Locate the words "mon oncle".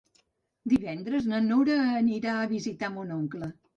2.97-3.53